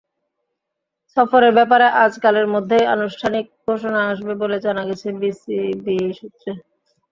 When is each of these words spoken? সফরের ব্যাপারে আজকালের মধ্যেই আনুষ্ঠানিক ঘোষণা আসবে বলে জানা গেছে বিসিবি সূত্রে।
সফরের 1.17 1.53
ব্যাপারে 1.57 1.87
আজকালের 2.05 2.47
মধ্যেই 2.53 2.85
আনুষ্ঠানিক 2.95 3.45
ঘোষণা 3.65 3.99
আসবে 4.11 4.33
বলে 4.41 4.57
জানা 4.65 4.83
গেছে 4.89 5.07
বিসিবি 5.21 5.97
সূত্রে। 6.19 6.51